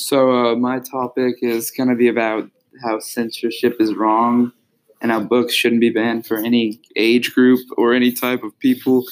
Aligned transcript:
So, 0.00 0.32
uh, 0.32 0.56
my 0.56 0.78
topic 0.78 1.40
is 1.42 1.70
going 1.70 1.90
to 1.90 1.94
be 1.94 2.08
about 2.08 2.48
how 2.82 3.00
censorship 3.00 3.76
is 3.80 3.94
wrong 3.94 4.50
and 5.02 5.12
how 5.12 5.20
books 5.20 5.52
shouldn't 5.52 5.82
be 5.82 5.90
banned 5.90 6.26
for 6.26 6.38
any 6.38 6.80
age 6.96 7.34
group 7.34 7.60
or 7.76 7.92
any 7.92 8.10
type 8.10 8.42
of 8.42 8.58
people 8.60 9.04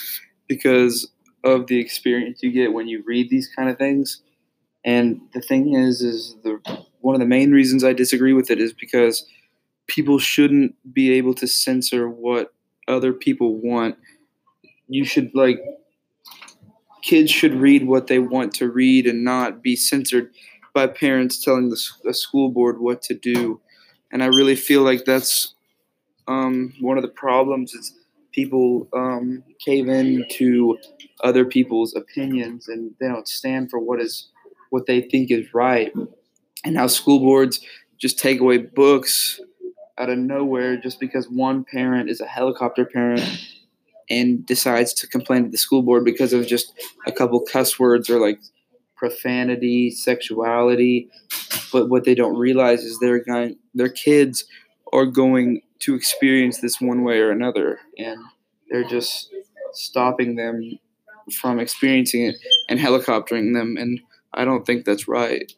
because 0.49 1.07
of 1.45 1.67
the 1.67 1.79
experience 1.79 2.43
you 2.43 2.51
get 2.51 2.73
when 2.73 2.89
you 2.89 3.05
read 3.07 3.29
these 3.29 3.51
kind 3.55 3.69
of 3.69 3.77
things. 3.77 4.23
And 4.83 5.21
the 5.35 5.43
thing 5.43 5.75
is, 5.75 6.01
is 6.01 6.35
the 6.43 6.59
one 7.03 7.15
of 7.15 7.21
the 7.21 7.27
main 7.27 7.53
reasons 7.53 7.85
I 7.85 7.93
disagree 7.93 8.33
with 8.33 8.51
it 8.51 8.59
is 8.59 8.73
because 8.73 9.27
people 9.89 10.19
shouldn't 10.19 10.75
be 10.91 11.13
able 11.13 11.35
to 11.35 11.47
censor 11.47 12.09
what 12.09 12.55
other 12.89 13.13
people 13.13 13.61
want. 13.61 13.99
You 14.89 15.05
should 15.05 15.35
like 15.35 15.61
kids 17.03 17.31
should 17.31 17.53
read 17.53 17.87
what 17.87 18.07
they 18.07 18.19
want 18.19 18.55
to 18.55 18.71
read 18.71 19.07
and 19.07 19.23
not 19.23 19.63
be 19.63 19.77
censored 19.77 20.31
by 20.79 20.87
parents 20.87 21.43
telling 21.43 21.71
the, 21.71 21.81
the 22.05 22.15
school 22.15 22.51
board 22.51 22.79
what 22.79 23.03
to 23.03 23.13
do. 23.13 23.61
And 24.13 24.23
I 24.23 24.27
really 24.27 24.55
feel 24.55 24.83
like 24.83 25.05
that's 25.05 25.55
um, 26.29 26.73
one 26.79 26.97
of 26.97 27.03
the 27.03 27.09
problems 27.09 27.75
is 27.75 27.95
people 28.31 28.87
um, 28.93 29.43
cave 29.59 29.89
in 29.89 30.25
to 30.35 30.79
other 31.25 31.45
people's 31.45 31.97
opinions 31.97 32.69
and 32.69 32.95
they 33.01 33.09
don't 33.09 33.27
stand 33.27 33.71
for 33.71 33.81
what 33.81 34.01
is 34.01 34.29
what 34.71 34.87
they 34.87 35.01
think 35.01 35.33
is 35.33 35.53
right. 35.53 35.93
And 36.65 36.77
how 36.77 36.87
school 36.87 37.19
boards 37.19 37.59
just 37.99 38.17
take 38.17 38.39
away 38.41 38.59
books 38.59 39.41
out 39.99 40.11
of 40.11 40.19
nowhere 40.19 40.77
just 40.77 41.01
because 41.01 41.29
one 41.29 41.65
parent 41.65 42.09
is 42.09 42.21
a 42.21 42.27
helicopter 42.27 42.85
parent 42.85 43.49
and 44.09 44.47
decides 44.47 44.95
to 44.95 45.09
complain 45.09 45.43
to 45.43 45.51
the 45.51 45.59
school 45.59 45.83
board 45.83 46.05
because 46.05 46.33
of 46.33 46.47
just 46.47 46.73
a 47.05 47.11
couple 47.11 47.41
cuss 47.41 47.81
words 47.81 48.09
or 48.09 48.21
like 48.21 48.39
profanity, 48.99 49.91
sexuality. 49.91 51.09
But 51.73 51.89
what 51.89 52.05
they 52.05 52.15
don't 52.15 52.37
realize 52.37 52.83
is 52.85 52.99
they're 52.99 53.23
going, 53.23 53.57
their 53.75 53.89
kids 53.89 54.45
are 54.93 55.07
going 55.07 55.63
to 55.81 55.95
experience 55.95 56.61
this 56.61 56.81
one 56.81 57.05
way 57.05 57.21
or 57.21 57.31
another, 57.31 57.79
and 57.99 58.19
they're 58.71 58.89
just 58.89 59.33
stopping 59.73 60.37
them 60.37 60.79
from 61.41 61.61
experiencing 61.61 62.25
it 62.25 62.37
and 62.69 62.81
helicoptering 62.81 63.55
them. 63.55 63.77
And 63.79 64.01
I 64.35 64.45
don't 64.45 64.67
think 64.67 64.85
that's 64.85 65.07
right. 65.07 65.53